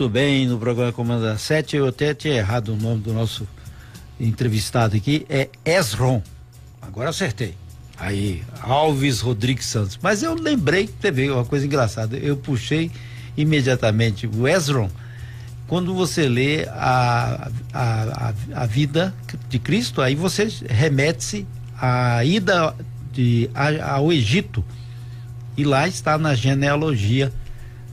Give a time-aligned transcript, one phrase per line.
[0.00, 3.46] Muito bem, no programa Comanda 7, eu até tinha errado o nome do nosso
[4.18, 6.22] entrevistado aqui, é Esron.
[6.80, 7.54] Agora acertei.
[7.98, 9.98] Aí, Alves Rodrigues Santos.
[10.00, 12.90] Mas eu lembrei, teve uma coisa engraçada, eu puxei
[13.36, 14.88] imediatamente o Esron,
[15.66, 19.14] quando você lê a, a, a, a vida
[19.50, 21.46] de Cristo, aí você remete-se
[21.78, 22.74] à ida
[23.12, 24.64] de, a, ao Egito.
[25.58, 27.30] E lá está na genealogia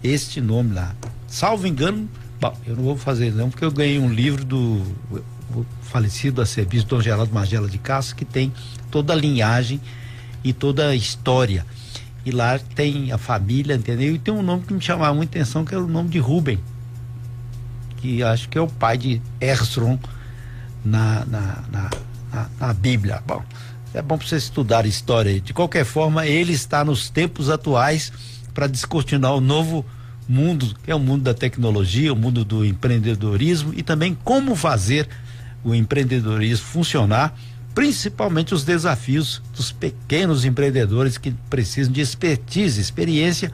[0.01, 0.95] este nome lá.
[1.27, 2.09] Salvo engano,
[2.39, 4.81] bom, eu não vou fazer não, porque eu ganhei um livro do
[5.81, 8.53] falecido a serviço Dom Geraldo Magela de Castro, que tem
[8.91, 9.79] toda a linhagem
[10.43, 11.65] e toda a história.
[12.25, 14.13] E lá tem a família, entendeu?
[14.13, 16.59] E tem um nome que me chamava muita atenção, que era o nome de Rubem,
[17.97, 19.97] que acho que é o pai de Erzron
[20.83, 21.89] na, na, na,
[22.31, 23.23] na, na Bíblia.
[23.25, 23.43] Bom,
[23.93, 25.39] é bom para você estudar história.
[25.39, 28.11] De qualquer forma, ele está nos tempos atuais
[28.53, 29.85] para descortinar o novo
[30.27, 35.07] mundo, que é o mundo da tecnologia, o mundo do empreendedorismo e também como fazer
[35.63, 37.37] o empreendedorismo funcionar,
[37.73, 43.51] principalmente os desafios dos pequenos empreendedores que precisam de expertise, experiência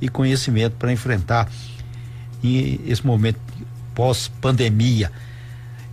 [0.00, 1.50] e conhecimento para enfrentar
[2.42, 3.38] esse momento
[3.94, 5.10] pós-pandemia.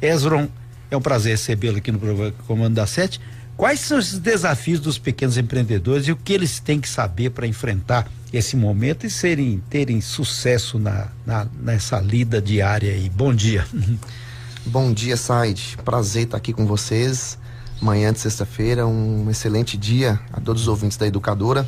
[0.02, 0.48] Esron,
[0.90, 3.22] é um prazer recebê-lo aqui no programa Comando da Sete.
[3.56, 7.48] Quais são esses desafios dos pequenos empreendedores e o que eles têm que saber para
[7.48, 13.10] enfrentar esse momento e serem terem sucesso na, na, nessa lida diária aí?
[13.10, 13.66] Bom dia.
[14.66, 15.78] Bom dia, Said.
[15.84, 17.38] Prazer estar aqui com vocês.
[17.82, 21.68] Manhã de sexta-feira, um excelente dia a todos os ouvintes da Educadora.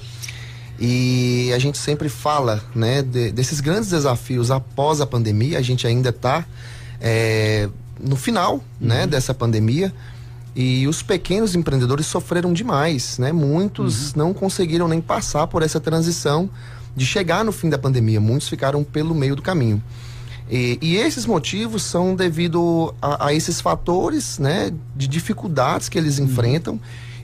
[0.79, 5.57] E a gente sempre fala, né, de, desses grandes desafios após a pandemia.
[5.57, 6.45] A gente ainda está
[7.01, 7.67] é,
[7.99, 9.01] no final, né, uhum.
[9.01, 9.93] né, dessa pandemia.
[10.55, 13.31] E os pequenos empreendedores sofreram demais, né?
[13.31, 14.13] Muitos uhum.
[14.17, 16.49] não conseguiram nem passar por essa transição
[16.95, 18.21] de chegar no fim da pandemia.
[18.21, 19.81] Muitos ficaram pelo meio do caminho.
[20.49, 26.19] E, e esses motivos são devido a, a, esses fatores, né, de dificuldades que eles
[26.19, 26.25] uhum.
[26.25, 26.79] enfrentam.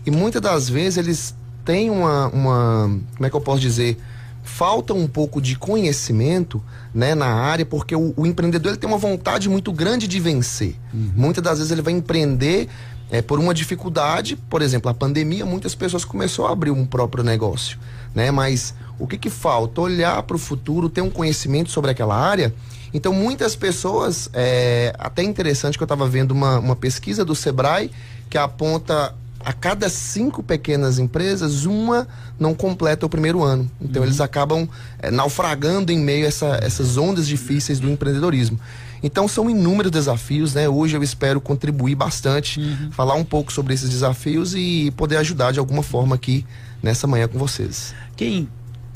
[0.05, 3.97] E muitas das vezes eles têm uma, uma, como é que eu posso dizer,
[4.43, 6.63] falta um pouco de conhecimento
[6.93, 10.75] né, na área, porque o, o empreendedor ele tem uma vontade muito grande de vencer.
[10.91, 11.11] Uhum.
[11.15, 12.67] Muitas das vezes ele vai empreender
[13.11, 17.23] é, por uma dificuldade, por exemplo, a pandemia, muitas pessoas começaram a abrir um próprio
[17.23, 17.79] negócio,
[18.13, 18.29] né?
[18.31, 19.81] Mas o que que falta?
[19.81, 22.53] Olhar para o futuro, ter um conhecimento sobre aquela área.
[22.93, 27.91] Então, muitas pessoas, é, até interessante que eu estava vendo uma, uma pesquisa do Sebrae
[28.29, 32.07] que aponta a cada cinco pequenas empresas, uma
[32.39, 33.69] não completa o primeiro ano.
[33.79, 34.07] Então, uhum.
[34.07, 34.67] eles acabam
[34.99, 38.59] é, naufragando em meio a essa, essas ondas difíceis do empreendedorismo.
[39.01, 40.67] Então são inúmeros desafios, né?
[40.67, 42.91] Hoje eu espero contribuir bastante, uhum.
[42.91, 46.45] falar um pouco sobre esses desafios e poder ajudar de alguma forma aqui
[46.83, 47.93] nessa manhã com vocês.
[48.15, 48.47] Quem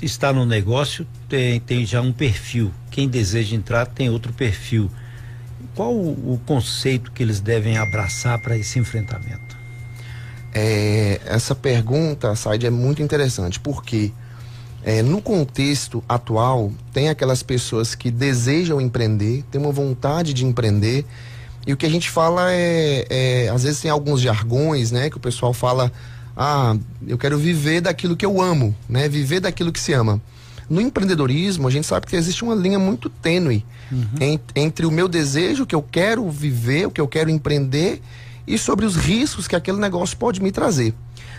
[0.02, 4.90] está no negócio tem, tem já um perfil, quem deseja entrar tem outro perfil.
[5.76, 9.58] Qual o, o conceito que eles devem abraçar para esse enfrentamento?
[10.54, 14.14] É, essa pergunta, Said, é muito interessante, porque quê?
[14.84, 21.06] É, no contexto atual, tem aquelas pessoas que desejam empreender, têm uma vontade de empreender,
[21.66, 25.16] e o que a gente fala é, é, às vezes tem alguns jargões, né, que
[25.16, 25.92] o pessoal fala,
[26.36, 26.76] ah,
[27.08, 30.22] eu quero viver daquilo que eu amo, né, viver daquilo que se ama.
[30.70, 34.06] No empreendedorismo, a gente sabe que existe uma linha muito tênue uhum.
[34.20, 38.02] entre, entre o meu desejo, o que eu quero viver, o que eu quero empreender,
[38.46, 40.94] e sobre os riscos que aquele negócio pode me trazer.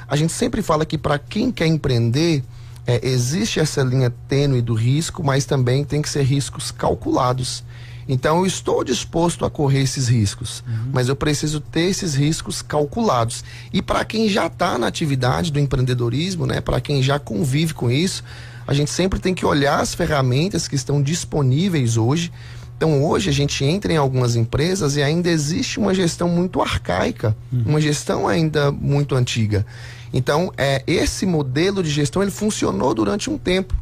[0.09, 2.43] A gente sempre fala que para quem quer empreender,
[2.87, 7.65] é, existe essa linha tênue do risco, mas também tem que ser riscos calculados.
[8.07, 10.91] Então eu estou disposto a correr esses riscos, uhum.
[10.93, 13.43] mas eu preciso ter esses riscos calculados.
[13.73, 17.91] E para quem já está na atividade do empreendedorismo, né, para quem já convive com
[17.91, 18.23] isso,
[18.67, 22.31] a gente sempre tem que olhar as ferramentas que estão disponíveis hoje.
[22.77, 27.35] Então hoje a gente entra em algumas empresas e ainda existe uma gestão muito arcaica,
[27.51, 27.65] uhum.
[27.67, 29.65] uma gestão ainda muito antiga.
[30.15, 33.75] Então, é, esse modelo de gestão ele funcionou durante um tempo.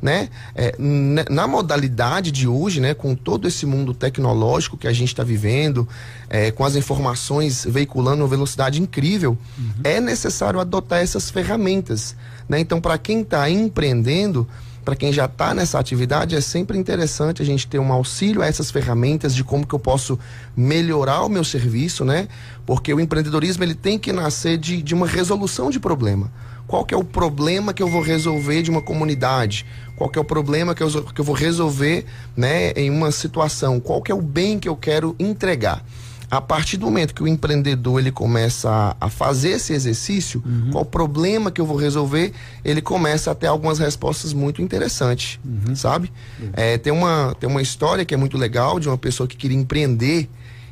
[0.00, 0.30] Né?
[0.54, 0.74] É,
[1.28, 5.86] na modalidade de hoje, né, com todo esse mundo tecnológico que a gente está vivendo,
[6.30, 9.70] é, com as informações veiculando uma velocidade incrível, uhum.
[9.84, 12.16] é necessário adotar essas ferramentas.
[12.48, 12.60] Né?
[12.60, 14.48] Então, para quem está empreendendo,
[14.84, 18.46] para quem já está nessa atividade, é sempre interessante a gente ter um auxílio a
[18.46, 20.18] essas ferramentas de como que eu posso
[20.56, 22.28] melhorar o meu serviço, né?
[22.64, 26.32] Porque o empreendedorismo ele tem que nascer de, de uma resolução de problema.
[26.66, 29.66] Qual que é o problema que eu vou resolver de uma comunidade?
[29.96, 32.06] Qual que é o problema que eu, que eu vou resolver
[32.36, 33.80] né, em uma situação?
[33.80, 35.84] Qual que é o bem que eu quero entregar?
[36.30, 40.70] A partir do momento que o empreendedor ele começa a, a fazer esse exercício, uhum.
[40.70, 42.32] qual o problema que eu vou resolver,
[42.64, 45.74] ele começa a ter algumas respostas muito interessantes, uhum.
[45.74, 46.12] sabe?
[46.40, 46.50] Uhum.
[46.52, 49.58] É, tem, uma, tem uma história que é muito legal de uma pessoa que queria
[49.58, 50.28] empreender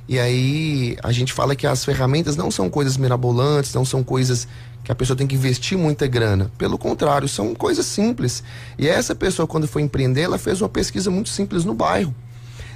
[0.08, 4.48] e aí a gente fala que as ferramentas não são coisas mirabolantes, não são coisas
[4.82, 6.50] que a pessoa tem que investir muita grana.
[6.56, 8.42] Pelo contrário, são coisas simples.
[8.78, 12.14] E essa pessoa, quando foi empreender, ela fez uma pesquisa muito simples no bairro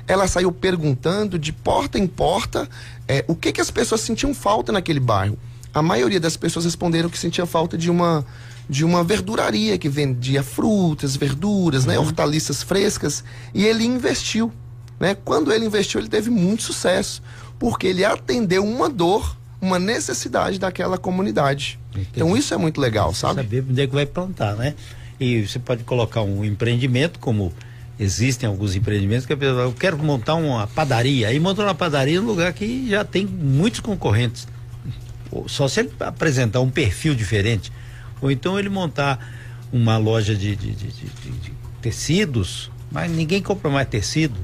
[0.06, 2.68] ela saiu perguntando de porta em porta
[3.06, 5.38] é, o que, que as pessoas sentiam falta naquele bairro.
[5.72, 8.24] A maioria das pessoas responderam que sentia falta de uma
[8.68, 12.06] de uma verduraria que vendia frutas, verduras, né, uhum.
[12.06, 14.52] hortaliças frescas, e ele investiu.
[14.98, 15.14] Né?
[15.14, 17.22] Quando ele investiu, ele teve muito sucesso,
[17.58, 21.78] porque ele atendeu uma dor, uma necessidade daquela comunidade.
[21.90, 22.08] Entendi.
[22.14, 23.42] Então isso é muito legal, sabe?
[23.42, 24.74] Saber onde é que vai plantar, né?
[25.20, 27.52] E você pode colocar um empreendimento como
[28.02, 32.20] existem alguns empreendimentos que a pessoa eu quero montar uma padaria, aí monta uma padaria
[32.20, 34.46] num lugar que já tem muitos concorrentes.
[35.46, 37.72] Só se ele apresentar um perfil diferente.
[38.20, 39.18] Ou então ele montar
[39.72, 44.34] uma loja de, de, de, de tecidos, mas ninguém compra mais tecido.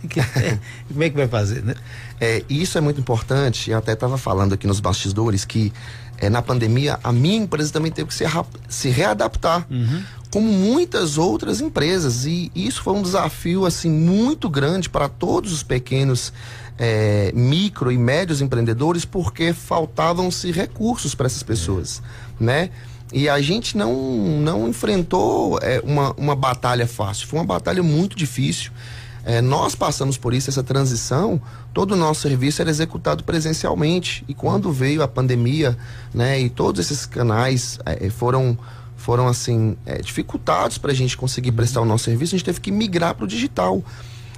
[0.88, 1.74] Como é que vai fazer, né?
[2.20, 3.70] É, isso é muito importante.
[3.70, 5.72] Eu até estava falando aqui nos bastidores que
[6.18, 8.24] é, na pandemia a minha empresa também teve que se,
[8.68, 9.66] se readaptar.
[9.68, 12.24] Uhum como muitas outras empresas.
[12.24, 16.32] E isso foi um desafio assim muito grande para todos os pequenos
[16.78, 22.02] é, micro e médios empreendedores, porque faltavam-se recursos para essas pessoas,
[22.38, 22.70] né?
[23.12, 23.92] E a gente não,
[24.40, 28.70] não enfrentou é, uma, uma batalha fácil, foi uma batalha muito difícil.
[29.24, 31.40] É, nós passamos por isso, essa transição,
[31.74, 34.24] todo o nosso serviço era executado presencialmente.
[34.26, 35.76] E quando veio a pandemia,
[36.14, 38.56] né, e todos esses canais é, foram
[39.00, 42.60] foram assim é, dificultados para a gente conseguir prestar o nosso serviço, a gente teve
[42.60, 43.82] que migrar para o digital.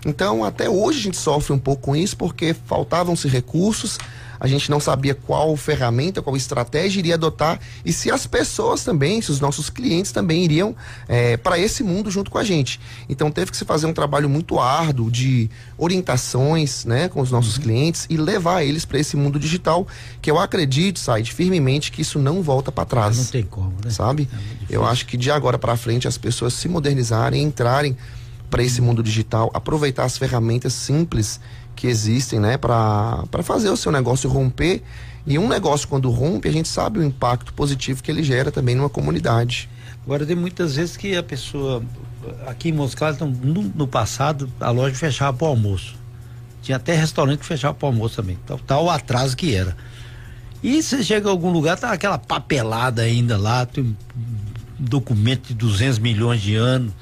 [0.07, 3.99] Então, até hoje a gente sofre um pouco com isso porque faltavam-se recursos,
[4.43, 9.23] a gente não sabia qual ferramenta, qual estratégia iria adotar e se as pessoas também,
[9.23, 10.75] se os nossos clientes também iriam
[11.07, 12.81] é, para esse mundo junto com a gente.
[13.09, 15.49] Então teve que se fazer um trabalho muito árduo de
[15.79, 17.63] orientações né, com os nossos uhum.
[17.63, 19.87] clientes e levar eles para esse mundo digital,
[20.21, 23.17] que eu acredito, Said, firmemente que isso não volta para trás.
[23.17, 23.91] Não tem como, né?
[23.93, 24.29] Sabe?
[24.69, 27.97] É eu acho que de agora para frente as pessoas se modernizarem, entrarem
[28.53, 31.41] para esse mundo digital, aproveitar as ferramentas simples
[31.83, 34.85] que existem, né, para fazer o seu negócio romper.
[35.27, 38.77] E um negócio, quando rompe, a gente sabe o impacto positivo que ele gera também
[38.77, 39.69] numa comunidade.
[40.05, 41.83] Agora, tem muitas vezes que a pessoa.
[42.47, 45.97] Aqui em Moscou, então, no, no, passado, a loja fechava para o almoço.
[46.63, 48.39] Tinha até restaurante que fechava para o almoço também.
[48.47, 49.77] Tal, tal atraso que era.
[50.63, 53.97] E você chega a algum lugar, tá aquela papelada ainda lá, tem um
[54.79, 56.93] documento de 200 milhões de anos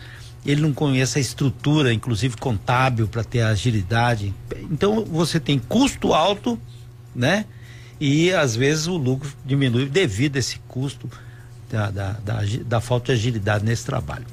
[0.50, 4.35] ele não conhece a estrutura, inclusive contábil, para ter agilidade.
[4.70, 6.58] Então você tem custo alto,
[7.14, 7.44] né?
[8.00, 11.08] E às vezes o lucro diminui devido a esse custo
[11.70, 14.25] da, da, da, da falta de agilidade nesse trabalho.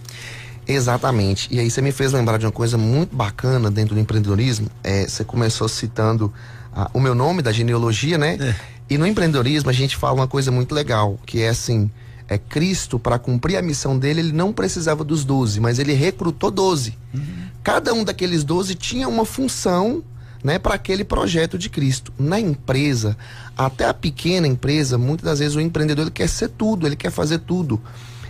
[0.68, 1.48] Exatamente.
[1.52, 4.70] E aí você me fez lembrar de uma coisa muito bacana dentro do empreendedorismo.
[4.84, 6.34] É, você começou citando
[6.74, 8.38] ah, o meu nome da genealogia, né?
[8.40, 8.56] É.
[8.90, 11.90] E no empreendedorismo a gente fala uma coisa muito legal, que é assim,
[12.28, 16.52] é, Cristo, para cumprir a missão dele, ele não precisava dos doze, mas ele recrutou
[16.52, 16.98] doze.
[17.14, 17.48] Uhum.
[17.64, 20.04] Cada um daqueles doze tinha uma função
[20.44, 22.14] né, para aquele projeto de Cristo.
[22.18, 23.18] Na empresa,
[23.58, 27.12] até a pequena empresa, muitas das vezes o empreendedor ele quer ser tudo, ele quer
[27.12, 27.82] fazer tudo.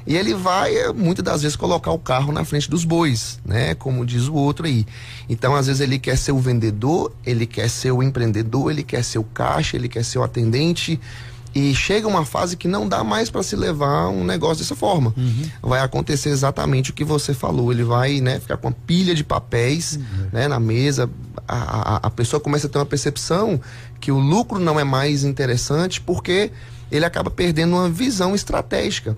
[0.07, 3.75] E ele vai, eh, muitas das vezes, colocar o carro na frente dos bois, né?
[3.75, 4.85] Como diz o outro aí.
[5.27, 9.03] Então, às vezes, ele quer ser o vendedor, ele quer ser o empreendedor, ele quer
[9.03, 10.97] ser o caixa, ele quer ser o atendente,
[11.53, 15.13] e chega uma fase que não dá mais para se levar um negócio dessa forma.
[15.17, 15.49] Uhum.
[15.61, 17.71] Vai acontecer exatamente o que você falou.
[17.71, 20.27] Ele vai né, ficar com uma pilha de papéis uhum.
[20.31, 21.09] né, na mesa.
[21.47, 23.59] A, a, a pessoa começa a ter uma percepção
[23.99, 26.51] que o lucro não é mais interessante porque
[26.91, 29.17] ele acaba perdendo uma visão estratégica.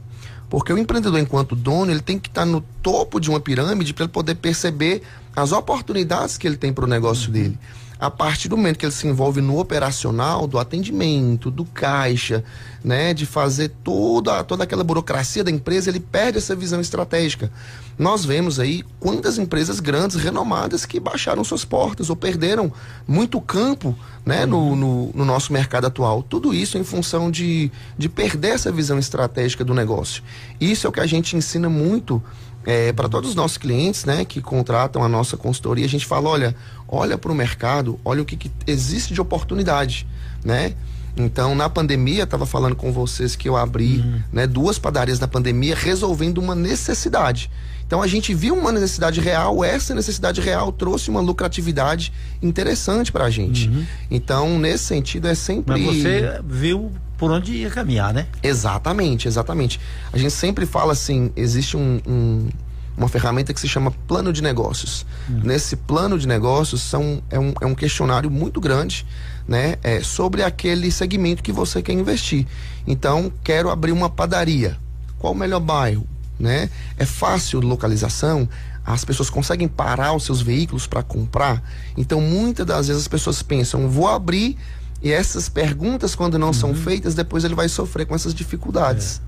[0.50, 3.94] Porque o empreendedor, enquanto dono, ele tem que estar tá no topo de uma pirâmide
[3.94, 5.04] para ele poder perceber
[5.36, 7.34] as oportunidades que ele tem para o negócio uhum.
[7.34, 7.60] dele
[8.00, 12.44] a partir do momento que ele se envolve no operacional, do atendimento, do caixa,
[12.82, 17.52] né, de fazer toda, toda aquela burocracia da empresa, ele perde essa visão estratégica.
[17.98, 22.72] Nós vemos aí quantas empresas grandes, renomadas, que baixaram suas portas ou perderam
[23.06, 23.94] muito campo
[24.26, 26.24] né, no, no, no nosso mercado atual.
[26.24, 30.24] Tudo isso em função de, de perder essa visão estratégica do negócio.
[30.62, 32.24] Isso é o que a gente ensina muito
[32.66, 36.30] é, para todos os nossos clientes, né, que contratam a nossa consultoria, a gente fala,
[36.30, 36.56] olha,
[36.88, 40.08] olha para o mercado, olha o que, que, existe de oportunidade,
[40.44, 40.74] né?
[41.18, 44.22] Então, na pandemia, estava falando com vocês que eu abri uhum.
[44.32, 47.50] né, duas padarias na pandemia, resolvendo uma necessidade.
[47.86, 53.26] Então, a gente viu uma necessidade real, essa necessidade real trouxe uma lucratividade interessante para
[53.26, 53.68] a gente.
[53.68, 53.86] Uhum.
[54.12, 55.82] Então, nesse sentido, é sempre.
[55.82, 58.28] Mas você viu por onde ia caminhar, né?
[58.42, 59.80] Exatamente, exatamente.
[60.12, 62.50] A gente sempre fala assim: existe um, um
[62.98, 65.06] uma ferramenta que se chama plano de negócios.
[65.30, 65.40] Uhum.
[65.44, 69.06] Nesse plano de negócios são, é, um, é um questionário muito grande
[69.48, 72.46] né, é, sobre aquele segmento que você quer investir.
[72.86, 74.78] Então, quero abrir uma padaria.
[75.18, 76.06] Qual o melhor bairro?
[76.38, 76.70] Né?
[76.98, 78.50] É fácil localização?
[78.86, 81.64] As pessoas conseguem parar os seus veículos para comprar?
[81.96, 84.58] Então, muitas das vezes as pessoas pensam, vou abrir
[85.02, 86.54] e essas perguntas, quando não uhum.
[86.54, 89.22] são feitas, depois ele vai sofrer com essas dificuldades.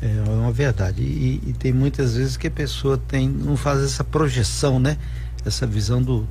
[0.00, 1.02] É, é uma verdade.
[1.02, 4.96] E, e, tem muitas vezes que a pessoa tem, não faz essa projeção, né?
[5.44, 6.26] Essa visão do.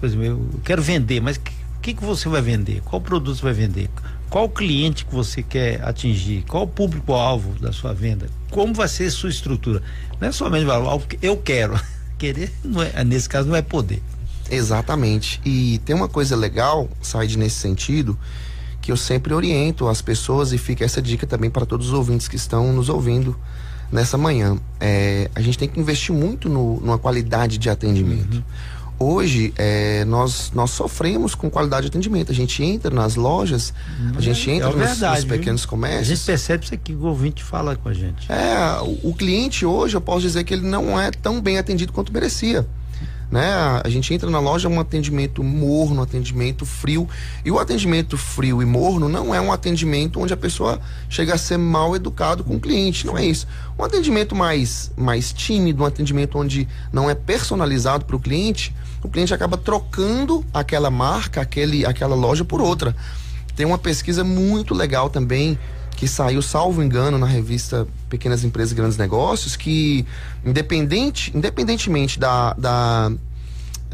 [0.00, 1.38] Por exemplo, eu quero vender, mas
[1.86, 2.82] que, que você vai vender?
[2.84, 3.88] Qual produto você vai vender?
[4.28, 6.42] Qual cliente que você quer atingir?
[6.48, 8.26] Qual o público-alvo da sua venda?
[8.50, 9.80] Como vai ser sua estrutura?
[10.20, 10.66] Não é somente
[11.22, 11.80] eu quero.
[12.18, 14.02] Querer, não é, nesse caso, não é poder.
[14.50, 15.40] Exatamente.
[15.44, 18.18] E tem uma coisa legal, Said, nesse sentido,
[18.80, 22.28] que eu sempre oriento as pessoas e fica essa dica também para todos os ouvintes
[22.28, 23.36] que estão nos ouvindo
[23.90, 24.56] nessa manhã.
[24.80, 28.36] É, a gente tem que investir muito no, numa qualidade de atendimento.
[28.36, 28.42] Uhum.
[28.98, 32.32] Hoje, é, nós, nós sofremos com qualidade de atendimento.
[32.32, 33.74] A gente entra nas lojas,
[34.16, 36.02] a gente é entra é nos, verdade, nos, pequenos comércios.
[36.02, 38.30] A gente percebe isso aqui, o ouvinte fala com a gente.
[38.32, 41.92] É, o, o cliente hoje, eu posso dizer que ele não é tão bem atendido
[41.92, 42.66] quanto merecia
[43.30, 43.80] né?
[43.82, 47.08] A gente entra na loja um atendimento morno, atendimento frio.
[47.44, 51.38] E o atendimento frio e morno não é um atendimento onde a pessoa chega a
[51.38, 53.46] ser mal educado com o cliente, não é isso.
[53.78, 59.08] Um atendimento mais mais tímido, um atendimento onde não é personalizado para o cliente, o
[59.08, 62.94] cliente acaba trocando aquela marca, aquele aquela loja por outra.
[63.54, 65.58] Tem uma pesquisa muito legal também
[65.96, 70.06] que saiu, salvo engano, na revista Pequenas Empresas e Grandes Negócios, que
[70.44, 73.12] independente, independentemente da, da,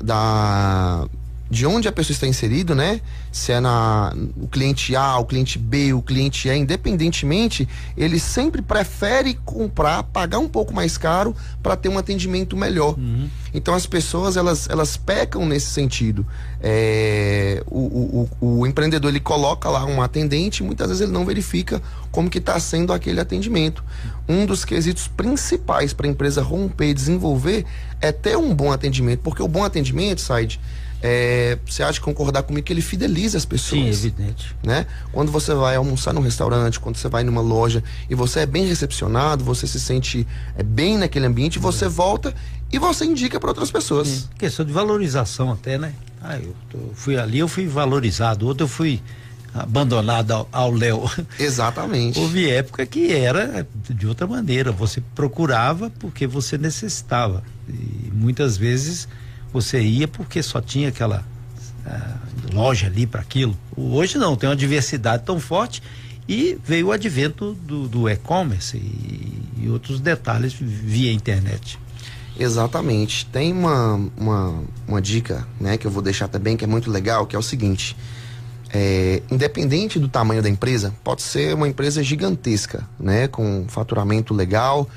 [0.03, 1.09] da
[1.53, 2.99] de onde a pessoa está inserido, né?
[3.31, 8.63] Se é na o cliente A, o cliente B, o cliente E, independentemente, ele sempre
[8.63, 12.99] prefere comprar, pagar um pouco mais caro para ter um atendimento melhor.
[12.99, 13.29] Uhum.
[13.53, 16.27] Então as pessoas elas, elas pecam nesse sentido.
[16.59, 21.27] É, o, o, o, empreendedor ele coloca lá um atendente, e muitas vezes ele não
[21.27, 23.85] verifica como que está sendo aquele atendimento.
[24.27, 27.67] Um dos quesitos principais para a empresa romper e desenvolver
[28.01, 30.59] é ter um bom atendimento, porque o bom atendimento, Said,
[31.03, 33.81] é, você acha de concordar comigo que ele fideliza as pessoas?
[33.81, 34.55] Sim, evidente.
[34.63, 34.87] Né?
[35.11, 38.67] Quando você vai almoçar num restaurante, quando você vai numa loja e você é bem
[38.67, 42.33] recepcionado, você se sente é, bem naquele ambiente, você volta
[42.71, 44.07] e você indica para outras pessoas.
[44.07, 44.29] Sim.
[44.39, 45.93] Questão de valorização até, né?
[46.23, 49.03] Ah, eu tô, fui ali, eu fui valorizado, outro eu fui
[49.53, 51.11] abandonado ao Léo.
[51.37, 52.21] Exatamente.
[52.21, 57.43] Houve época que era de outra maneira, você procurava porque você necessitava.
[57.69, 59.09] E muitas vezes
[59.53, 61.25] você ia porque só tinha aquela
[61.87, 63.57] uh, loja ali para aquilo.
[63.77, 65.83] Hoje não, tem uma diversidade tão forte
[66.29, 71.79] e veio o advento do, do e-commerce e, e, outros detalhes via internet.
[72.39, 73.27] Exatamente.
[73.27, 77.27] Tem uma, uma, uma dica né, que eu vou deixar também que é muito legal,
[77.27, 77.97] que é o seguinte.
[78.75, 84.89] É, independente do tamanho da empresa, pode ser uma empresa gigantesca, né, com faturamento legal.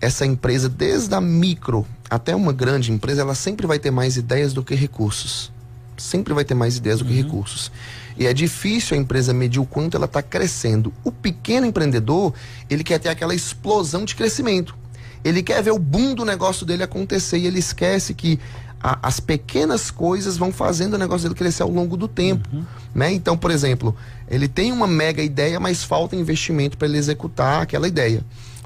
[0.00, 4.52] Essa empresa, desde a micro até uma grande empresa, ela sempre vai ter mais ideias
[4.52, 5.50] do que recursos.
[5.96, 7.22] Sempre vai ter mais ideias do que uhum.
[7.22, 7.72] recursos.
[8.18, 10.92] E é difícil a empresa medir o quanto ela está crescendo.
[11.02, 12.34] O pequeno empreendedor,
[12.68, 14.76] ele quer ter aquela explosão de crescimento.
[15.24, 18.38] Ele quer ver o boom do negócio dele acontecer e ele esquece que
[18.78, 22.46] a, as pequenas coisas vão fazendo o negócio dele crescer ao longo do tempo.
[22.52, 22.62] Uhum.
[22.94, 23.10] Né?
[23.10, 23.96] Então, por exemplo,
[24.28, 28.22] ele tem uma mega ideia, mas falta investimento para ele executar aquela ideia.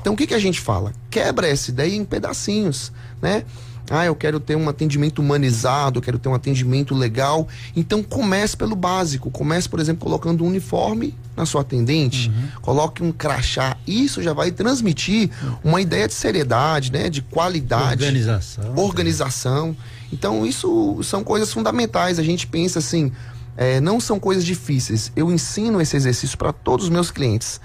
[0.07, 0.93] Então o que, que a gente fala?
[1.11, 3.43] Quebra essa ideia em pedacinhos, né?
[3.91, 7.49] Ah, eu quero ter um atendimento humanizado, eu quero ter um atendimento legal.
[7.75, 9.33] Então comece pelo básico.
[9.33, 12.49] Comece, por exemplo, colocando um uniforme na sua atendente, uhum.
[12.63, 13.77] coloque um crachá.
[13.85, 15.29] Isso já vai transmitir
[15.65, 17.11] uma ideia de seriedade, né?
[17.11, 18.05] De qualidade.
[18.05, 18.77] Organização.
[18.77, 19.77] Organização.
[20.13, 22.21] Então, isso são coisas fundamentais.
[22.21, 23.11] A gente pensa assim,
[23.57, 25.11] é, não são coisas difíceis.
[25.17, 27.61] Eu ensino esse exercício para todos os meus clientes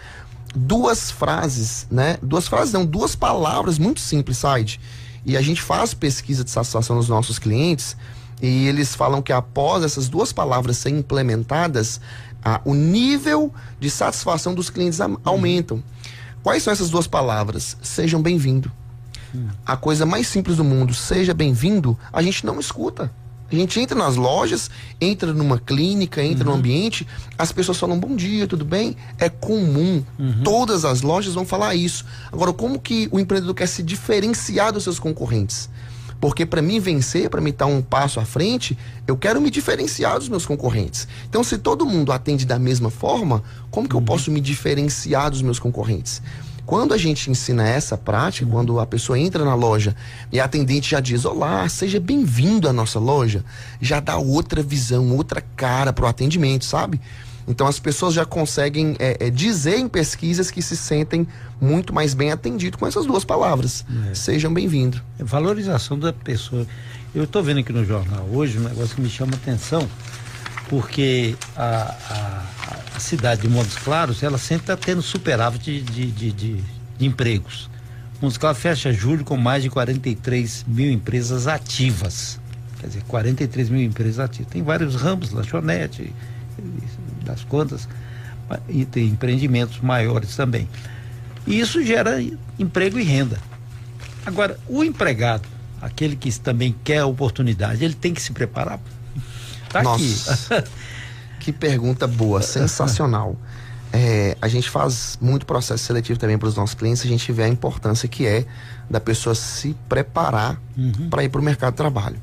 [0.55, 2.17] duas frases, né?
[2.22, 4.79] Duas frases não, duas palavras muito simples, site.
[5.25, 7.96] E a gente faz pesquisa de satisfação nos nossos clientes
[8.41, 12.01] e eles falam que após essas duas palavras serem implementadas,
[12.43, 15.84] a, o nível de satisfação dos clientes a, aumentam.
[16.41, 17.77] Quais são essas duas palavras?
[17.84, 18.72] Sejam bem-vindo.
[19.65, 23.12] A coisa mais simples do mundo, seja bem-vindo, a gente não escuta.
[23.51, 26.53] A gente entra nas lojas, entra numa clínica, entra uhum.
[26.53, 27.05] no ambiente,
[27.38, 28.96] as pessoas falam bom dia, tudo bem?
[29.17, 30.03] É comum.
[30.17, 30.43] Uhum.
[30.43, 32.05] Todas as lojas vão falar isso.
[32.31, 35.70] Agora, como que o empreendedor quer se diferenciar dos seus concorrentes?
[36.22, 38.77] Porque para mim vencer, para mim estar um passo à frente,
[39.08, 41.08] eu quero me diferenciar dos meus concorrentes.
[41.27, 44.05] Então, se todo mundo atende da mesma forma, como que eu uhum.
[44.05, 46.22] posso me diferenciar dos meus concorrentes?
[46.65, 49.96] Quando a gente ensina essa prática, quando a pessoa entra na loja
[50.32, 53.44] e a atendente já diz: Olá, seja bem-vindo à nossa loja,
[53.82, 57.01] já dá outra visão, outra cara para o atendimento, sabe?
[57.48, 61.27] Então as pessoas já conseguem é, é, dizer em pesquisas que se sentem
[61.60, 63.84] muito mais bem atendidos com essas duas palavras.
[64.10, 64.15] É.
[64.15, 65.01] Sejam bem-vindos.
[65.20, 66.65] É valorização da pessoa.
[67.13, 69.88] Eu estou vendo aqui no jornal hoje um negócio que me chama atenção,
[70.70, 72.46] porque a
[73.01, 77.70] cidade de Montes Claros, ela sempre está tendo superávit de, de, de, de, empregos.
[78.22, 82.39] Montes Claros fecha julho com mais de 43 mil empresas ativas.
[82.79, 84.51] Quer dizer, 43 mil empresas ativas.
[84.51, 86.13] Tem vários ramos, lanchonete,
[87.25, 87.88] das contas,
[88.70, 90.67] e tem empreendimentos maiores também.
[91.46, 92.22] E isso gera
[92.60, 93.39] emprego e renda.
[94.25, 95.48] Agora, o empregado,
[95.81, 98.79] aquele que também quer oportunidade, ele tem que se preparar.
[99.70, 100.70] Tá Nossa, aqui.
[101.41, 103.36] que pergunta boa, sensacional.
[103.93, 107.43] É, a gente faz muito processo seletivo também para os nossos clientes, a gente vê
[107.43, 108.45] a importância que é
[108.89, 111.10] da pessoa se preparar uhum.
[111.10, 112.15] para ir para o mercado de trabalho.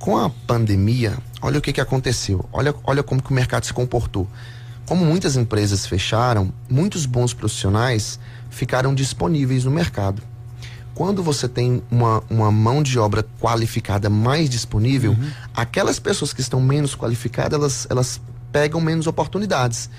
[0.00, 2.44] Com a pandemia, olha o que, que aconteceu.
[2.52, 4.26] Olha, olha como que o mercado se comportou.
[4.86, 8.18] Como muitas empresas fecharam, muitos bons profissionais
[8.50, 10.20] ficaram disponíveis no mercado.
[10.98, 15.30] Quando você tem uma, uma mão de obra qualificada mais disponível, uhum.
[15.54, 18.20] aquelas pessoas que estão menos qualificadas, elas, elas
[18.52, 19.90] pegam menos oportunidades.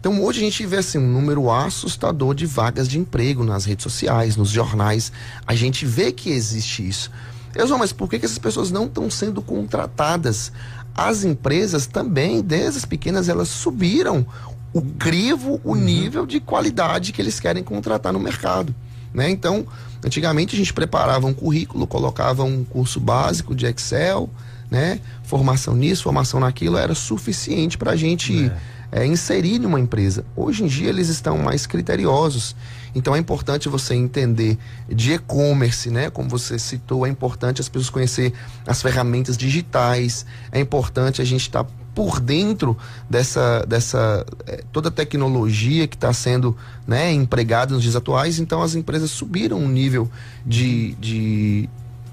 [0.00, 3.82] Então hoje a gente vê assim, um número assustador de vagas de emprego nas redes
[3.82, 5.10] sociais, nos jornais.
[5.46, 7.10] A gente vê que existe isso.
[7.54, 10.52] Eu sou, mas por que, que essas pessoas não estão sendo contratadas?
[10.94, 14.26] As empresas também, desde as pequenas, elas subiram
[14.72, 15.76] o crivo, o uhum.
[15.76, 18.74] nível de qualidade que eles querem contratar no mercado.
[19.12, 19.30] Né?
[19.30, 19.66] Então,
[20.04, 24.28] antigamente a gente preparava um currículo, colocava um curso básico de Excel,
[24.70, 25.00] né?
[25.22, 28.46] formação nisso, formação naquilo, era suficiente para a gente.
[28.46, 30.24] É é, inserir numa empresa.
[30.34, 32.56] Hoje em dia eles estão mais criteriosos.
[32.94, 34.58] Então é importante você entender
[34.88, 36.10] de e-commerce, né?
[36.10, 38.32] Como você citou, é importante as pessoas conhecer
[38.66, 40.24] as ferramentas digitais.
[40.50, 42.76] É importante a gente estar tá por dentro
[43.10, 48.38] dessa, dessa é, toda a tecnologia que está sendo né, empregada nos dias atuais.
[48.38, 50.10] Então as empresas subiram um nível
[50.46, 51.68] de, de,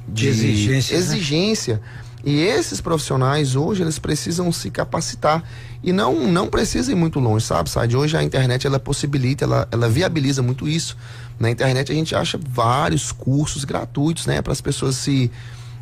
[0.07, 0.97] de, de exigência.
[0.97, 1.03] Né?
[1.03, 1.81] exigência né?
[2.25, 5.43] E esses profissionais hoje eles precisam se capacitar
[5.83, 7.69] e não não precisa ir muito longe, sabe?
[7.69, 7.95] Sabe?
[7.95, 10.97] Hoje a internet ela possibilita, ela, ela viabiliza muito isso.
[11.39, 15.29] Na internet a gente acha vários cursos gratuitos, né, para as pessoas se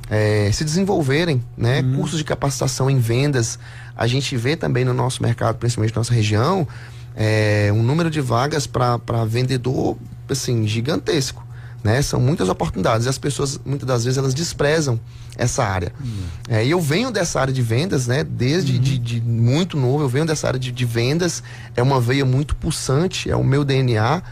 [0.09, 1.79] é, se desenvolverem, né?
[1.79, 1.95] Uhum.
[1.95, 3.57] Cursos de capacitação em vendas.
[3.95, 6.67] A gente vê também no nosso mercado, principalmente na nossa região,
[7.15, 9.97] é, um número de vagas para vendedor
[10.29, 11.42] assim gigantesco
[11.83, 12.01] né?
[12.01, 14.99] São muitas oportunidades e as pessoas muitas das vezes elas desprezam
[15.37, 15.91] essa área.
[15.99, 16.23] Uhum.
[16.47, 18.23] É, e eu venho dessa área de vendas, né?
[18.23, 18.79] Desde uhum.
[18.79, 21.43] de, de, muito novo eu venho dessa área de, de, vendas.
[21.75, 24.23] É uma veia muito pulsante, é o meu DNA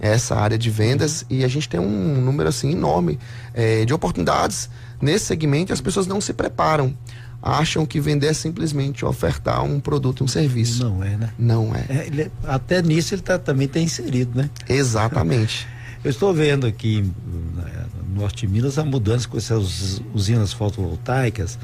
[0.00, 3.18] essa área de vendas e a gente tem um número assim enorme
[3.52, 4.70] é, de oportunidades
[5.00, 5.72] nesse segmento.
[5.72, 6.96] E as pessoas não se preparam
[7.42, 10.84] acham que vender é simplesmente ofertar um produto, um serviço.
[10.84, 11.30] Não é, né?
[11.38, 11.84] Não é.
[11.88, 14.50] é ele, até nisso ele tá, também está inserido, né?
[14.68, 15.66] Exatamente.
[16.02, 21.58] Eu estou vendo aqui no Norte de Minas a mudança com essas usinas fotovoltaicas,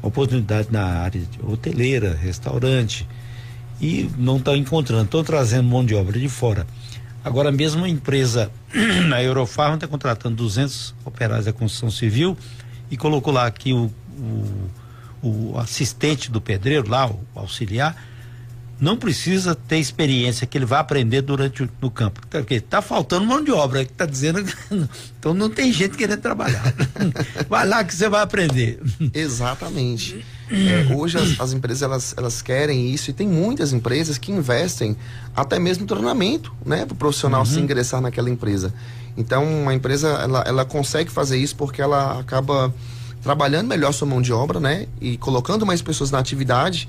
[0.00, 3.08] oportunidade na área hoteleira, restaurante,
[3.80, 6.64] e não estão encontrando, estão trazendo mão de obra de fora.
[7.24, 8.52] Agora mesmo a empresa,
[9.12, 12.38] a Eurofarm, está contratando 200 operários da construção civil
[12.88, 13.90] e colocou lá que o,
[15.22, 17.96] o, o assistente do pedreiro, lá, o auxiliar,
[18.82, 22.20] não precisa ter experiência que ele vai aprender durante o, no campo.
[22.28, 24.44] Porque tá faltando mão de obra, que tá dizendo
[25.16, 26.74] então não tem gente querendo trabalhar.
[27.48, 28.82] vai lá que você vai aprender.
[29.14, 30.26] Exatamente.
[30.50, 34.96] É, hoje as, as, empresas elas, elas querem isso e tem muitas empresas que investem
[35.34, 37.46] até mesmo treinamento, né, para o profissional uhum.
[37.46, 38.74] se ingressar naquela empresa.
[39.16, 42.74] Então a empresa ela, ela consegue fazer isso porque ela acaba
[43.22, 46.88] trabalhando melhor sua mão de obra, né, e colocando mais pessoas na atividade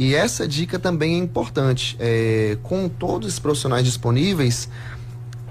[0.00, 1.94] e essa dica também é importante.
[2.00, 4.66] É, com todos os profissionais disponíveis,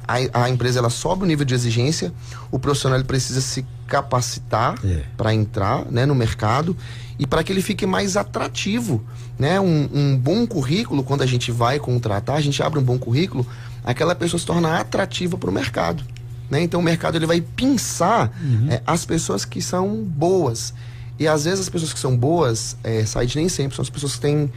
[0.07, 2.11] a, a, empresa ela sobe o nível de exigência,
[2.49, 5.03] o profissional precisa se capacitar é.
[5.15, 6.75] para entrar né, no mercado
[7.19, 9.03] e para que ele fique mais atrativo.
[9.37, 9.59] Né?
[9.59, 13.45] Um, um, bom currículo, quando a gente vai contratar, a gente abre um bom currículo,
[13.83, 16.03] aquela pessoa se torna atrativa para o mercado.
[16.49, 16.63] Né?
[16.63, 18.71] Então o mercado ele vai pensar uhum.
[18.71, 20.73] é, as pessoas que são boas.
[21.19, 24.15] E às vezes as pessoas que são boas, é, site nem sempre, são as pessoas
[24.15, 24.49] que têm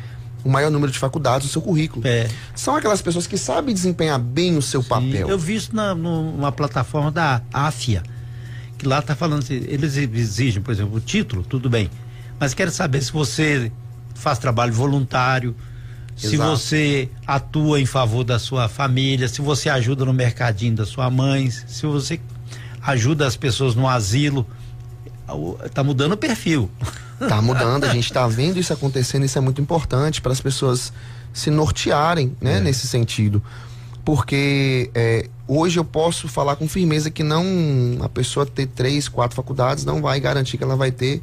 [0.45, 2.07] o maior número de faculdades no seu currículo.
[2.07, 2.29] É.
[2.55, 5.29] São aquelas pessoas que sabem desempenhar bem o seu Sim, papel.
[5.29, 8.03] Eu vi isso na, numa plataforma da AFIA,
[8.79, 11.91] que lá está falando assim, eles exigem, por exemplo, o título, tudo bem,
[12.39, 13.71] mas quero saber se você
[14.15, 15.55] faz trabalho voluntário,
[16.17, 16.51] se Exato.
[16.51, 21.51] você atua em favor da sua família, se você ajuda no mercadinho da sua mãe,
[21.51, 22.21] se você
[22.83, 24.47] ajuda as pessoas no asilo,
[25.75, 26.71] tá mudando o perfil.
[27.29, 30.93] Tá mudando, a gente está vendo isso acontecendo, isso é muito importante para as pessoas
[31.33, 32.61] se nortearem, né, É.
[32.61, 33.43] nesse sentido.
[34.05, 37.45] Porque é, hoje eu posso falar com firmeza que não
[38.03, 41.23] a pessoa ter três, quatro faculdades não vai garantir que ela vai ter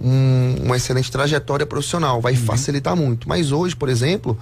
[0.00, 3.28] um- uma excelente trajetória profissional, vai facilitar muito.
[3.28, 4.38] Mas hoje, por exemplo,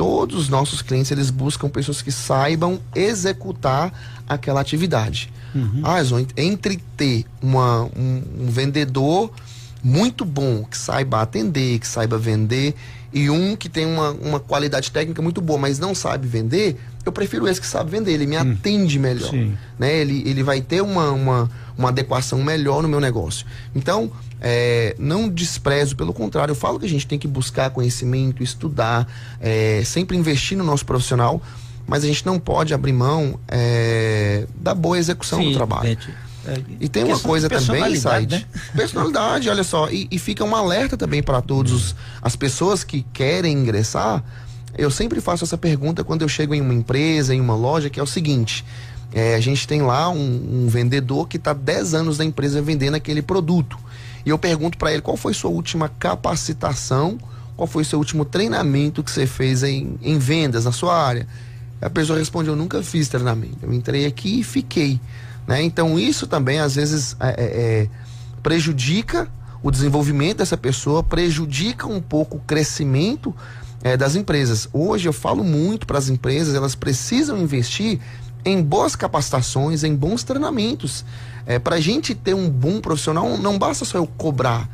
[0.00, 3.92] todos os nossos clientes eles buscam pessoas que saibam executar
[4.26, 5.30] aquela atividade.
[5.84, 9.30] Ah, Zon, entre ter uma, um, um vendedor
[9.84, 12.74] muito bom, que saiba atender, que saiba vender,
[13.12, 17.12] e um que tem uma, uma qualidade técnica muito boa, mas não sabe vender, eu
[17.12, 19.28] prefiro esse que sabe vender, ele me atende melhor.
[19.28, 19.54] Sim.
[19.78, 19.98] Né?
[19.98, 23.44] Ele, ele vai ter uma, uma, uma adequação melhor no meu negócio.
[23.74, 28.42] Então, é, não desprezo, pelo contrário, eu falo que a gente tem que buscar conhecimento,
[28.42, 29.06] estudar,
[29.40, 31.42] é, sempre investir no nosso profissional,
[31.86, 35.98] mas a gente não pode abrir mão é, da boa execução do trabalho.
[36.46, 38.32] é, E tem uma coisa também, personalidade, Said.
[38.32, 38.44] né?
[38.74, 39.90] Personalidade, olha só.
[39.90, 44.22] E, e fica um alerta também para todos os- as pessoas que querem ingressar.
[44.78, 47.98] Eu sempre faço essa pergunta quando eu chego em uma empresa, em uma loja, que
[47.98, 48.64] é o seguinte:
[49.12, 52.94] é, a gente tem lá um, um vendedor que está 10 anos na empresa vendendo
[52.94, 53.76] aquele produto.
[54.24, 57.18] E eu pergunto para ele qual foi sua última capacitação,
[57.56, 61.26] qual foi seu último treinamento que você fez em, em vendas na sua área.
[61.80, 63.58] A pessoa responde: Eu nunca fiz treinamento.
[63.62, 65.00] Eu entrei aqui e fiquei.
[65.46, 65.62] Né?
[65.62, 67.88] Então, isso também às vezes é, é, é,
[68.42, 69.28] prejudica
[69.62, 73.34] o desenvolvimento dessa pessoa, prejudica um pouco o crescimento
[73.82, 74.68] é, das empresas.
[74.72, 77.98] Hoje eu falo muito para as empresas, elas precisam investir
[78.44, 81.04] em boas capacitações, em bons treinamentos.
[81.46, 84.68] É, para a gente ter um bom profissional, não basta só eu cobrar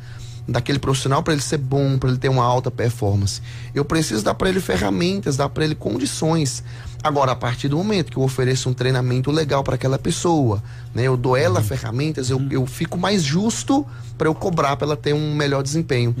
[0.47, 3.41] daquele profissional para ele ser bom, para ele ter uma alta performance.
[3.75, 6.63] Eu preciso dar para ele ferramentas, dar para ele condições.
[7.03, 10.63] Agora, a partir do momento que eu ofereço um treinamento legal para aquela pessoa,
[10.95, 13.85] né, eu dou ela ferramentas, eu, eu fico mais justo
[14.17, 16.15] para eu cobrar para ela ter um melhor desempenho.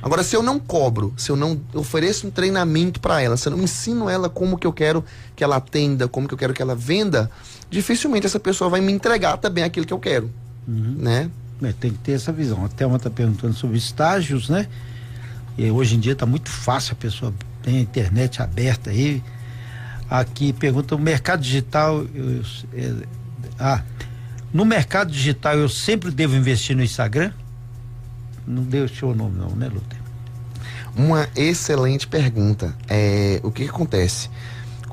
[0.00, 3.56] Agora, se eu não cobro, se eu não ofereço um treinamento para ela, se eu
[3.56, 6.62] não ensino ela como que eu quero que ela atenda, como que eu quero que
[6.62, 7.30] ela venda,
[7.68, 10.30] dificilmente essa pessoa vai me entregar também aquilo que eu quero,
[10.66, 11.28] né?
[11.66, 12.64] É, tem que ter essa visão.
[12.64, 14.66] A Thelma está perguntando sobre estágios, né?
[15.56, 19.22] E hoje em dia está muito fácil, a pessoa tem a internet aberta aí.
[20.10, 22.04] Aqui pergunta o mercado digital.
[22.14, 22.94] eu- é,
[23.58, 23.82] ah,
[24.52, 27.32] no mercado digital eu sempre devo investir no Instagram?
[28.46, 29.98] Não deu o seu nome, não, né, Luther?
[30.96, 32.74] Uma excelente pergunta.
[32.88, 34.28] É, o que, que acontece?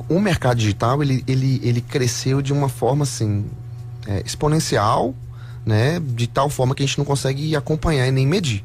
[0.10, 3.46] O mercado digital ele, ele, ele cresceu de uma forma assim
[4.08, 5.14] é, exponencial,
[5.66, 6.00] né?
[6.00, 8.64] De tal forma que a gente não consegue acompanhar e nem medir.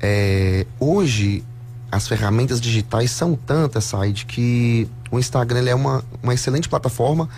[0.00, 1.44] É, hoje
[1.90, 7.28] as ferramentas digitais são tantas, Said, que o Instagram é uma, uma excelente plataforma.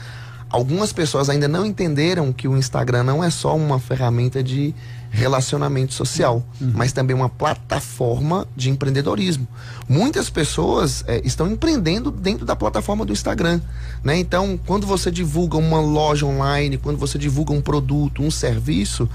[0.53, 4.75] Algumas pessoas ainda não entenderam que o Instagram não é só uma ferramenta de
[5.11, 9.49] relacionamento social, mas também uma plataforma de empreendedorismo.
[9.89, 13.63] Muitas pessoas eh, estão empreendendo dentro da plataforma do Instagram,
[14.05, 14.19] né?
[14.19, 19.09] Então, quando você divulga uma loja online, quando você divulga um produto, um serviço,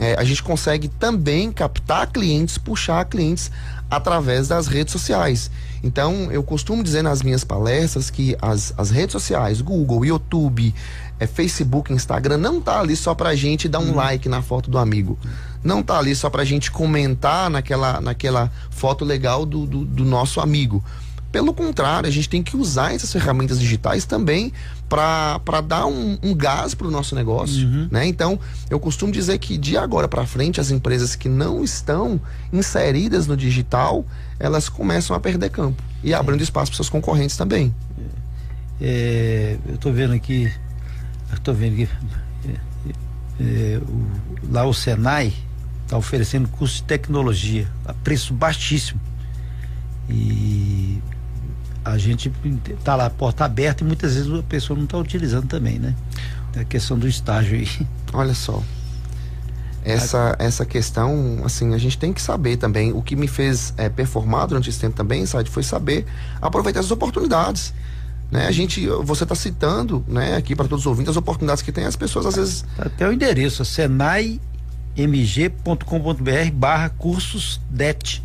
[0.00, 3.50] eh, a gente consegue também captar clientes, puxar clientes
[3.88, 5.50] através das redes sociais.
[5.82, 10.74] Então, eu costumo dizer nas minhas palestras que as, as redes sociais, Google, YouTube,
[11.18, 14.78] é, Facebook, Instagram, não tá ali só pra gente dar um like na foto do
[14.78, 15.18] amigo.
[15.62, 20.40] Não tá ali só pra gente comentar naquela, naquela foto legal do, do, do nosso
[20.40, 20.84] amigo.
[21.32, 24.52] Pelo contrário, a gente tem que usar essas ferramentas digitais também
[24.90, 27.66] para dar um, um gás para o nosso negócio.
[27.92, 28.06] Né?
[28.08, 32.20] Então, eu costumo dizer que de agora para frente, as empresas que não estão
[32.52, 34.04] inseridas no digital,
[34.38, 37.72] elas começam a perder campo e abrindo espaço para seus concorrentes também.
[38.80, 40.52] É, eu estou vendo aqui,
[41.32, 41.88] estou vendo aqui,
[42.48, 42.94] é,
[43.40, 45.32] é, o- lá o Senai
[45.84, 49.00] está oferecendo curso de tecnologia a preço baixíssimo.
[50.08, 50.98] E
[51.84, 52.32] a gente
[52.68, 55.94] está lá, porta aberta, e muitas vezes a pessoa não está utilizando também, né?
[56.54, 57.68] É a questão do estágio aí.
[58.12, 58.62] Olha só.
[59.82, 62.92] Essa, essa questão, assim, a gente tem que saber também.
[62.92, 66.06] O que me fez é, performar durante esse tempo também, sabe, foi saber
[66.40, 67.72] aproveitar as oportunidades.
[68.30, 68.46] Né?
[68.46, 71.84] A gente, você está citando, né, aqui para todos os ouvintes, as oportunidades que tem,
[71.86, 72.64] as pessoas às vezes.
[72.76, 74.38] Tá Até o endereço, Senai
[74.96, 78.22] mg.com.br barra cursos DET.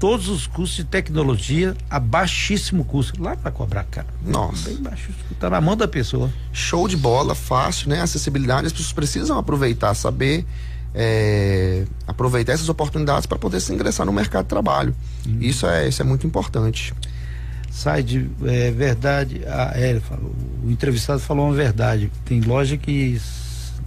[0.00, 3.22] Todos os cursos de tecnologia a baixíssimo custo.
[3.22, 4.06] Lá para cobrar, cara.
[4.24, 4.70] Nossa.
[4.70, 5.10] Bem baixo.
[5.38, 6.32] Tá na mão da pessoa.
[6.52, 8.00] Show de bola, fácil, né?
[8.00, 10.46] Acessibilidade, as pessoas precisam aproveitar, saber
[10.94, 14.94] é, aproveitar essas oportunidades para poder se ingressar no mercado de trabalho.
[15.26, 15.38] Hum.
[15.40, 16.94] Isso, é, isso é muito importante.
[17.70, 19.42] Sai de é, verdade.
[19.46, 20.00] A, é,
[20.64, 22.10] o entrevistado falou uma verdade.
[22.24, 23.20] Tem loja que,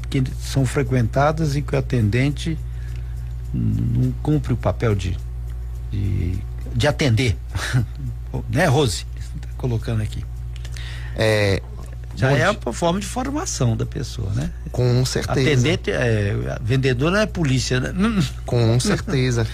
[0.10, 2.58] que são frequentadas e que o atendente
[3.54, 5.18] não cumpre o papel de
[5.94, 6.40] de,
[6.76, 7.38] de atender.
[8.50, 9.06] né, Rose?
[9.40, 10.26] Tá colocando aqui.
[11.16, 11.62] É,
[12.16, 14.52] já é a forma de formação da pessoa, né?
[14.72, 15.50] Com certeza.
[15.50, 17.94] Atender, é, vendedor não é polícia, né?
[18.46, 19.48] Com certeza.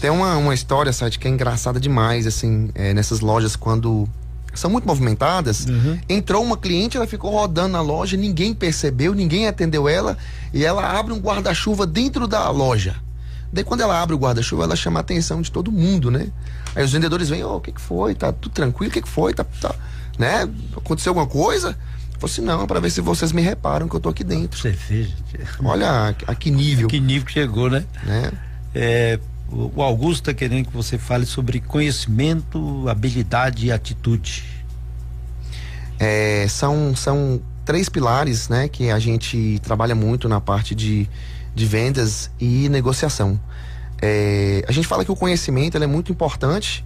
[0.00, 4.08] Tem uma, uma história, site que é engraçada demais, assim, é, nessas lojas, quando
[4.54, 5.66] são muito movimentadas.
[5.66, 5.98] Uhum.
[6.08, 10.16] Entrou uma cliente, ela ficou rodando na loja, ninguém percebeu, ninguém atendeu ela,
[10.52, 12.96] e ela abre um guarda-chuva dentro da loja.
[13.52, 16.28] Daí quando ela abre o guarda-chuva, ela chama a atenção de todo mundo, né?
[16.74, 18.14] Aí os vendedores vêm, oh, o que, que foi?
[18.14, 18.90] Tá tudo tranquilo?
[18.90, 19.32] O que, que foi?
[19.32, 19.74] Tá, tá,
[20.18, 20.48] né?
[20.76, 21.68] Aconteceu alguma coisa?
[21.68, 24.58] Eu falei assim, não, para ver se vocês me reparam que eu tô aqui dentro.
[24.58, 25.10] Você fez,
[25.62, 26.86] Olha a, a, que nível.
[26.86, 27.84] A que nível que chegou, né?
[28.04, 28.32] né?
[28.74, 29.18] É,
[29.50, 34.44] o Augusto está querendo que você fale sobre conhecimento, habilidade e atitude.
[35.98, 41.08] É, são, são três pilares, né, que a gente trabalha muito na parte de
[41.56, 43.40] de vendas e negociação.
[44.00, 46.84] É, a gente fala que o conhecimento é muito importante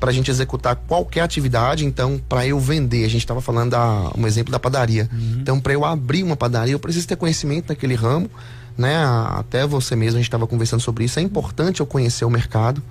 [0.00, 1.86] para a gente executar qualquer atividade.
[1.86, 5.08] Então, para eu vender, a gente estava falando da, um exemplo da padaria.
[5.12, 5.38] Uhum.
[5.40, 8.28] Então, para eu abrir uma padaria, eu preciso ter conhecimento naquele ramo.
[8.76, 8.96] Né?
[9.28, 11.20] Até você mesmo, a gente estava conversando sobre isso.
[11.20, 12.82] É importante eu conhecer o mercado.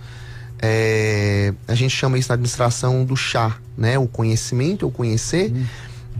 [0.61, 3.97] É, a gente chama isso na administração do chá, né?
[3.97, 5.65] O conhecimento, eu conhecer, uhum.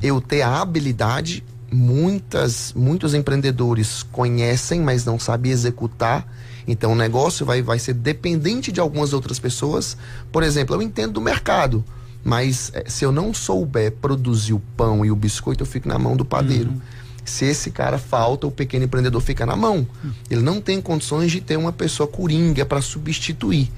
[0.02, 6.28] eu ter a habilidade muitas, muitos empreendedores conhecem, mas não sabem executar.
[6.68, 9.98] Então o negócio vai, vai ser dependente de algumas outras pessoas.
[10.32, 11.84] Por exemplo, eu entendo do mercado,
[12.24, 15.98] mas é, se eu não souber produzir o pão e o biscoito, eu fico na
[15.98, 16.70] mão do padeiro.
[16.70, 16.82] Uhum.
[17.24, 19.88] Se esse cara falta, o pequeno empreendedor fica na mão.
[20.04, 20.12] Uhum.
[20.30, 23.72] Ele não tem condições de ter uma pessoa coringa para substituir.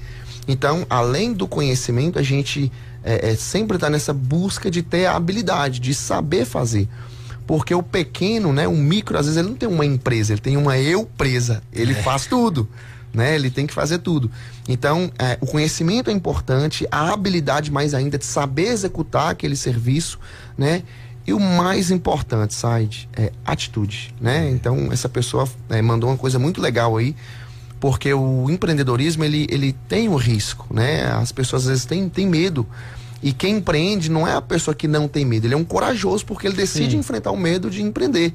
[0.46, 2.70] Então, além do conhecimento, a gente
[3.02, 6.88] é, é, sempre está nessa busca de ter a habilidade, de saber fazer.
[7.46, 10.56] Porque o pequeno, né, o micro, às vezes ele não tem uma empresa, ele tem
[10.56, 11.62] uma eu presa.
[11.72, 12.02] Ele é.
[12.02, 12.68] faz tudo,
[13.12, 13.34] né?
[13.34, 14.30] Ele tem que fazer tudo.
[14.68, 20.18] Então, é, o conhecimento é importante, a habilidade mais ainda de saber executar aquele serviço,
[20.56, 20.82] né?
[21.26, 24.50] E o mais importante, Said, é atitude, né?
[24.50, 27.14] Então, essa pessoa é, mandou uma coisa muito legal aí,
[27.78, 31.04] porque o empreendedorismo, ele, ele tem o risco, né?
[31.12, 32.66] As pessoas às vezes têm, têm medo
[33.24, 36.26] e quem empreende não é a pessoa que não tem medo, ele é um corajoso
[36.26, 36.98] porque ele decide Sim.
[36.98, 38.34] enfrentar o medo de empreender.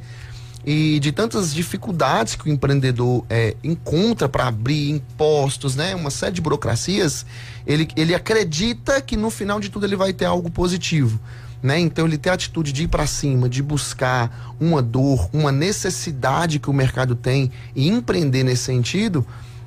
[0.66, 6.34] E de tantas dificuldades que o empreendedor é, encontra para abrir impostos, né, uma série
[6.34, 7.24] de burocracias,
[7.68, 11.20] ele, ele acredita que no final de tudo ele vai ter algo positivo.
[11.62, 11.80] Né?
[11.80, 16.58] Então ele tem a atitude de ir para cima, de buscar uma dor, uma necessidade
[16.58, 19.24] que o mercado tem e empreender nesse sentido,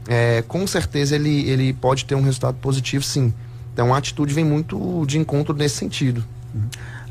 [0.08, 3.32] é, com certeza ele, ele pode ter um resultado positivo sim.
[3.72, 6.24] Então a atitude vem muito de encontro nesse sentido.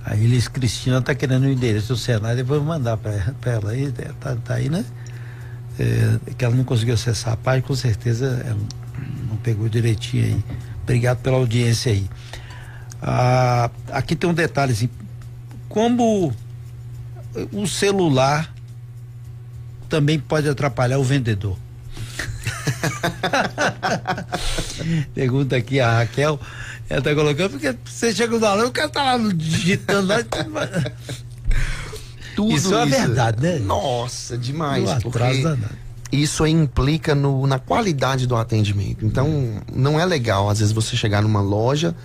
[0.04, 3.86] A Elis Cristina está querendo o endereço do Senado, depois vou mandar para ela aí,
[3.86, 4.84] é, tá, tá aí, né?
[5.80, 8.60] É, que ela não conseguiu acessar a página, com certeza ela
[9.30, 10.44] não pegou direitinho aí.
[10.84, 12.08] Obrigado pela audiência aí.
[13.02, 14.90] Ah, aqui tem um detalhe assim,
[15.68, 16.34] como
[17.52, 18.54] o celular
[19.90, 21.58] também pode atrapalhar o vendedor.
[25.14, 26.40] Pergunta aqui a Raquel.
[26.90, 30.18] Ela tá colocando, porque você chega no aluno, o cara tá lá digitando lá.
[32.36, 33.60] Tudo isso é verdade, né?
[33.60, 34.90] Nossa, demais.
[35.02, 35.44] Porque
[36.12, 39.06] isso implica no, na qualidade do atendimento.
[39.06, 41.96] Então, não é legal, às vezes, você chegar numa loja,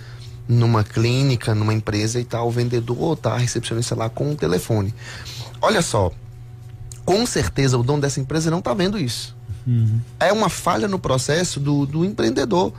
[0.47, 4.31] numa clínica, numa empresa e tal, tá o vendedor ou tá a recepcionista lá com
[4.31, 4.93] o telefone.
[5.61, 6.11] Olha só,
[7.05, 9.36] com certeza o dono dessa empresa não tá vendo isso.
[9.67, 9.99] Uhum.
[10.19, 12.73] É uma falha no processo do, do empreendedor.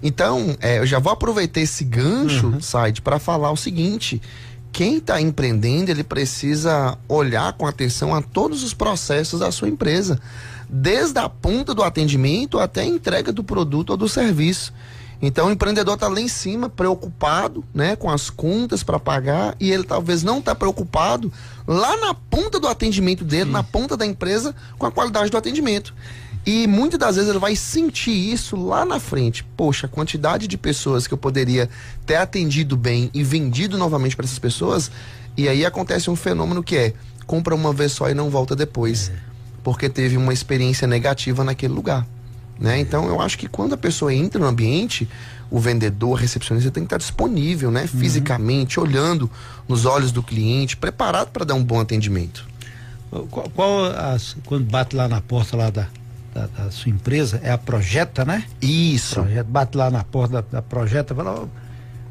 [0.00, 2.60] Então, é, eu já vou aproveitar esse gancho, uhum.
[2.60, 4.22] site, para falar o seguinte:
[4.70, 10.20] quem está empreendendo, ele precisa olhar com atenção a todos os processos da sua empresa,
[10.68, 14.72] desde a ponta do atendimento até a entrega do produto ou do serviço.
[15.20, 19.70] Então o empreendedor está lá em cima, preocupado, né, com as contas para pagar e
[19.70, 21.32] ele talvez não está preocupado
[21.66, 23.50] lá na ponta do atendimento dele, Sim.
[23.50, 25.92] na ponta da empresa, com a qualidade do atendimento.
[26.48, 29.44] E muitas das vezes ele vai sentir isso lá na frente.
[29.56, 31.68] Poxa, a quantidade de pessoas que eu poderia
[32.06, 34.90] ter atendido bem e vendido novamente para essas pessoas.
[35.36, 36.94] E aí acontece um fenômeno que é
[37.26, 39.10] compra uma vez só e não volta depois.
[39.10, 39.28] É
[39.62, 42.06] porque teve uma experiência negativa naquele lugar.
[42.58, 42.80] Né?
[42.80, 45.06] Então eu acho que quando a pessoa entra no ambiente,
[45.50, 47.82] o vendedor, a recepcionista tem que estar disponível, né?
[47.82, 48.00] Uhum.
[48.00, 49.30] Fisicamente, olhando
[49.68, 52.46] nos olhos do cliente, preparado para dar um bom atendimento.
[53.30, 55.86] Qual, qual as, quando bate lá na porta lá da,
[56.38, 58.44] da, da, sua empresa, é a Projeta, né?
[58.62, 59.16] Isso.
[59.16, 61.48] Projeta, bate lá na porta da, da Projeta, fala, oh,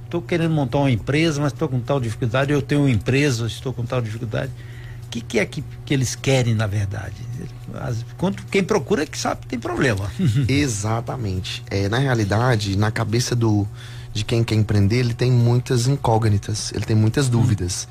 [0.03, 3.71] estou querendo montar uma empresa, mas estou com tal dificuldade, eu tenho uma empresa, estou
[3.71, 4.51] com tal dificuldade.
[5.05, 7.15] O que, que, é que, que eles querem, na verdade?
[7.75, 8.05] As,
[8.51, 10.11] quem procura é que sabe que tem problema.
[10.49, 11.63] Exatamente.
[11.69, 13.65] É, na realidade, na cabeça do,
[14.13, 17.87] de quem quer empreender, ele tem muitas incógnitas, ele tem muitas dúvidas.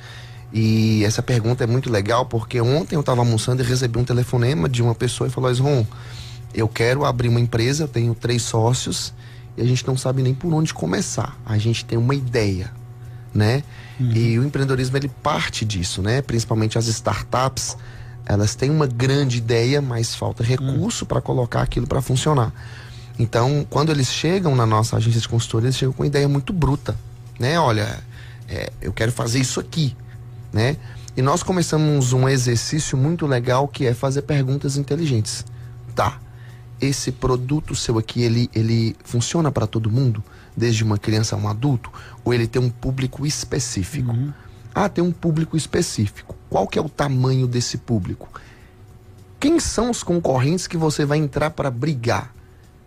[0.53, 4.69] E essa pergunta é muito legal porque ontem eu estava almoçando e recebi um telefonema
[4.69, 5.87] de uma pessoa e falou: Ron,
[6.55, 9.13] eu quero abrir uma empresa, eu tenho três sócios
[9.57, 11.39] e a gente não sabe nem por onde começar.
[11.45, 12.71] A gente tem uma ideia,
[13.35, 13.63] né?
[13.99, 14.13] Uhum.
[14.13, 16.23] E o empreendedorismo ele parte disso, né?
[16.23, 17.77] Principalmente as startups,
[18.25, 21.09] elas têm uma grande ideia, mas falta recurso uhum.
[21.09, 22.53] para colocar aquilo para funcionar.
[23.19, 26.53] Então, quando eles chegam na nossa agência de consultoria, eles chegam com uma ideia muito
[26.53, 26.95] bruta,
[27.39, 27.59] né?
[27.59, 27.99] Olha,
[28.49, 29.97] é, eu quero fazer isso aqui,
[30.53, 30.77] né?
[31.17, 35.47] E nós começamos um exercício muito legal que é fazer perguntas inteligentes.
[35.95, 36.21] Tá,
[36.81, 40.23] esse produto seu aqui, ele, ele funciona para todo mundo?
[40.57, 41.91] Desde uma criança a um adulto?
[42.25, 44.13] Ou ele tem um público específico?
[44.13, 44.33] Uhum.
[44.75, 46.37] Ah, tem um público específico.
[46.51, 48.29] Qual que é o tamanho desse público?
[49.41, 52.35] Quem são os concorrentes que você vai entrar para brigar?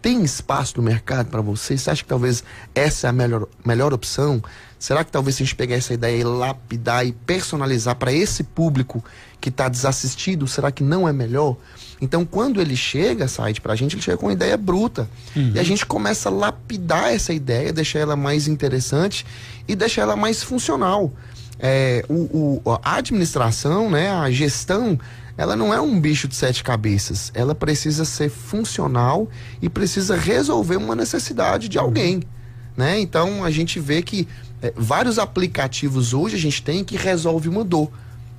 [0.02, 1.78] Tem espaço no mercado para você?
[1.78, 4.42] Você acha que talvez essa é a melhor, melhor opção?
[4.78, 8.44] Será que talvez se a gente pegar essa ideia e lapidar e personalizar para esse
[8.44, 9.04] público
[9.42, 11.58] que está desassistido, será que não é melhor?
[12.02, 15.10] Então, quando ele chega, site para a gente, ele chega com uma ideia bruta.
[15.36, 15.52] Uhum.
[15.54, 19.26] E a gente começa a lapidar essa ideia, deixar ela mais interessante
[19.68, 21.12] e deixar ela mais funcional.
[21.60, 24.98] É, o, o, a administração, né, a gestão,
[25.40, 27.32] ela não é um bicho de sete cabeças.
[27.34, 29.30] Ela precisa ser funcional
[29.62, 32.22] e precisa resolver uma necessidade de alguém.
[32.76, 33.00] Né?
[33.00, 34.28] Então a gente vê que
[34.62, 37.90] é, vários aplicativos hoje a gente tem que resolve uma dor.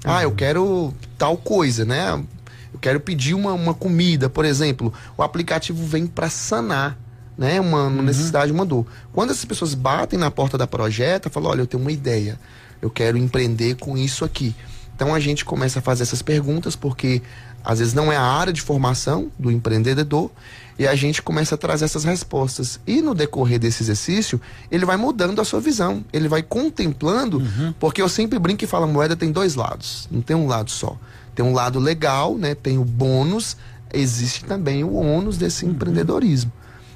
[0.05, 2.23] Ah, eu quero tal coisa, né?
[2.71, 6.99] eu quero pedir uma, uma comida, por exemplo, o aplicativo vem para sanar
[7.37, 8.03] né, uma, uma uhum.
[8.03, 8.85] necessidade, uma dor.
[9.11, 12.39] Quando essas pessoas batem na porta da projeta, falam, olha, eu tenho uma ideia,
[12.83, 14.55] eu quero empreender com isso aqui.
[15.01, 17.23] Então a gente começa a fazer essas perguntas porque
[17.65, 20.31] às vezes não é a área de formação do empreendedor
[20.79, 22.79] e a gente começa a trazer essas respostas.
[22.87, 24.39] E no decorrer desse exercício,
[24.71, 27.73] ele vai mudando a sua visão, ele vai contemplando, uhum.
[27.81, 30.71] porque eu sempre brinco e falo, a moeda tem dois lados, não tem um lado
[30.71, 30.99] só.
[31.35, 32.55] Tem um lado legal, né?
[32.55, 33.57] Tem o bônus,
[33.91, 35.71] existe também o ônus desse uhum.
[35.71, 36.53] empreendedorismo.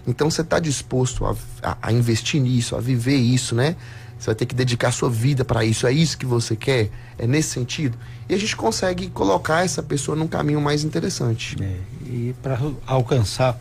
[0.07, 3.77] Então você está disposto a, a, a, investir nisso, a viver isso, né?
[4.25, 5.87] Você vai ter que dedicar sua vida para isso.
[5.87, 6.89] É isso que você quer?
[7.19, 7.99] É nesse sentido?
[8.27, 11.63] E a gente consegue colocar essa pessoa num caminho mais interessante.
[11.63, 13.61] É, e para alcançar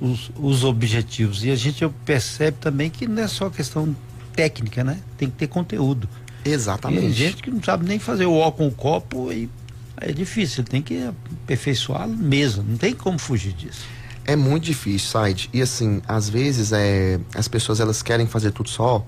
[0.00, 1.44] os, os objetivos.
[1.44, 3.94] E a gente percebe também que não é só questão
[4.34, 4.98] técnica, né?
[5.16, 6.08] Tem que ter conteúdo.
[6.44, 7.00] Exatamente.
[7.00, 9.48] Tem gente que não sabe nem fazer o ó com o copo e
[9.96, 11.08] é difícil, tem que
[11.44, 13.86] aperfeiçoar mesmo, não tem como fugir disso.
[14.24, 15.48] É muito difícil, Said.
[15.52, 19.06] E assim, às vezes é, as pessoas elas querem fazer tudo só.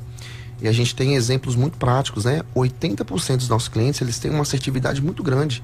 [0.61, 2.43] E a gente tem exemplos muito práticos, né?
[2.55, 5.63] 80% dos nossos clientes, eles têm uma assertividade muito grande.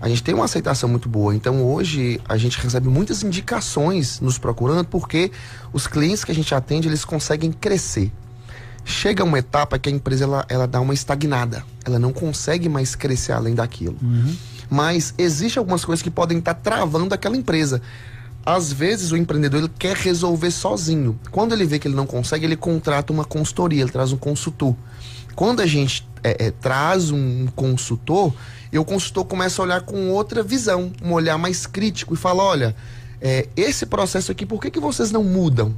[0.00, 1.34] A gente tem uma aceitação muito boa.
[1.34, 5.30] Então hoje a gente recebe muitas indicações nos procurando porque
[5.72, 8.12] os clientes que a gente atende, eles conseguem crescer.
[8.84, 11.64] Chega uma etapa que a empresa ela, ela dá uma estagnada.
[11.84, 13.96] Ela não consegue mais crescer além daquilo.
[14.02, 14.36] Uhum
[14.70, 17.80] mas existe algumas coisas que podem estar travando aquela empresa.
[18.46, 21.18] Às vezes o empreendedor ele quer resolver sozinho.
[21.32, 24.76] Quando ele vê que ele não consegue, ele contrata uma consultoria, ele traz um consultor.
[25.34, 28.32] Quando a gente é, é, traz um consultor,
[28.72, 32.44] e o consultor começa a olhar com outra visão, um olhar mais crítico e fala:
[32.44, 32.76] olha,
[33.20, 35.74] é, esse processo aqui, por que, que vocês não mudam?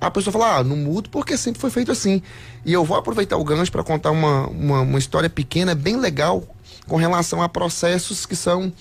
[0.00, 2.22] A pessoa fala: ah, não mudo porque sempre foi feito assim.
[2.64, 6.44] E eu vou aproveitar o gancho para contar uma, uma, uma história pequena, bem legal,
[6.86, 8.72] com relação a processos que são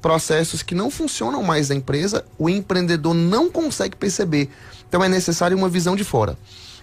[0.00, 4.48] processos que não funcionam mais da empresa, o empreendedor não consegue perceber.
[4.88, 6.36] Então é necessário uma visão de fora.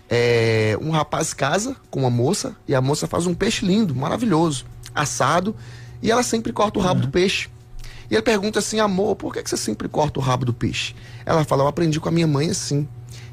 [0.10, 4.65] É, um rapaz casa com uma moça e a moça faz um peixe lindo, maravilhoso,
[4.93, 5.56] assado,
[6.01, 7.08] e ela sempre corta o rabo uhum.
[7.08, 7.49] do peixe.
[8.10, 10.95] E ele pergunta assim, amor, por que, que você sempre corta o rabo do peixe?
[11.25, 12.88] Ela fala, eu aprendi com a minha mãe assim.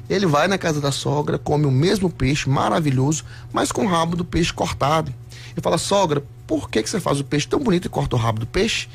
[0.09, 4.15] Ele vai na casa da sogra, come o mesmo peixe maravilhoso, mas com o rabo
[4.15, 5.13] do peixe cortado.
[5.55, 8.19] E fala, sogra, por que, que você faz o peixe tão bonito e corta o
[8.19, 8.89] rabo do peixe?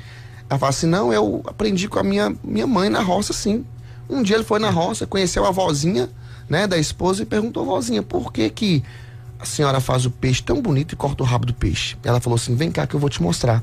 [0.48, 3.64] Ela fala assim, não, eu aprendi com a minha, minha mãe na roça, sim.
[4.08, 6.08] Um dia ele foi na roça, conheceu a vozinha,
[6.48, 8.82] né, da esposa e perguntou vozinha, por que que
[9.38, 11.96] a senhora faz o peixe tão bonito e corta o rabo do peixe?
[12.02, 13.62] Ela falou assim, vem cá que eu vou te mostrar.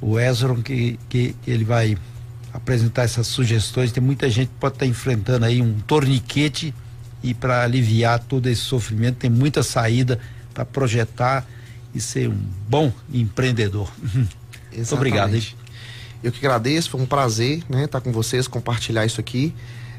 [0.00, 1.96] o Ezra, que, que ele vai
[2.52, 3.92] apresentar essas sugestões.
[3.92, 6.74] Tem muita gente que pode estar enfrentando aí um torniquete
[7.22, 10.18] e para aliviar todo esse sofrimento tem muita saída
[10.52, 11.46] para projetar
[11.94, 12.38] e ser um
[12.68, 13.90] bom empreendedor.
[14.74, 15.34] Muito obrigado.
[15.34, 15.46] Hein?
[16.22, 19.54] Eu que agradeço, foi um prazer né, estar com vocês, compartilhar isso aqui.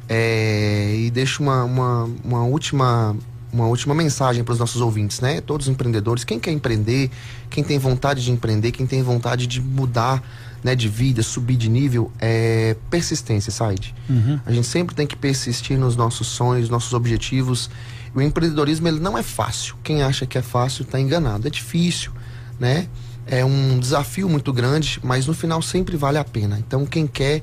[0.08, 3.16] É, e deixo uma, uma, uma última
[3.54, 5.40] uma última mensagem para os nossos ouvintes, né?
[5.40, 7.12] Todos os empreendedores, quem quer empreender,
[7.52, 10.24] quem tem vontade de empreender, quem tem vontade de mudar
[10.64, 13.94] né, de vida, subir de nível, é persistência, Said.
[14.10, 14.40] Uhum.
[14.46, 17.70] A gente sempre tem que persistir nos nossos sonhos, nossos objetivos.
[18.16, 19.76] O empreendedorismo ele não é fácil.
[19.84, 21.48] Quem acha que é fácil está enganado.
[21.48, 22.12] É difícil,
[22.60, 22.88] né?
[23.26, 26.58] É um desafio muito grande, mas no final sempre vale a pena.
[26.60, 27.42] Então quem quer,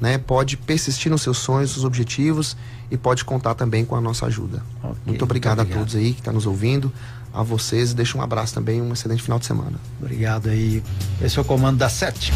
[0.00, 2.56] né, pode persistir nos seus sonhos, nos objetivos
[2.90, 4.62] e pode contar também com a nossa ajuda.
[4.82, 6.92] Okay, muito, obrigado obrigado a todos aí que estão tá nos ouvindo,
[7.32, 9.78] a vocês e deixo um abraço também, um excelente final de semana.
[10.00, 10.82] Obrigado aí.
[11.22, 12.32] Esse é o comando da Sete.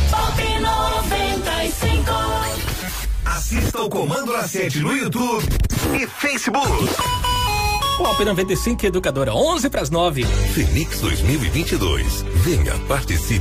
[3.24, 5.47] Assista o Comando da Sete no YouTube
[5.95, 6.70] e Facebook.
[7.97, 10.24] Pop 95 Educadora, 11 para as 9.
[10.24, 12.22] Fenix 2022.
[12.36, 13.40] Venha, participe.